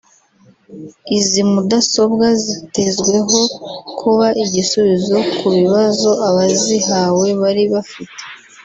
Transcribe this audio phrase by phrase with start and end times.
[1.17, 3.39] Izi mudasobwa zitezweho
[3.99, 8.21] kuba igisubizo ku bibazo abazihawe bari bafite